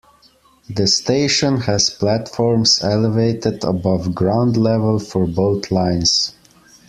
The 0.67 0.87
station 0.87 1.57
has 1.57 1.91
platforms 1.91 2.83
elevated 2.83 3.63
above 3.63 4.15
ground 4.15 4.57
level 4.57 4.97
for 4.97 5.27
both 5.27 5.69
lines. 5.69 6.33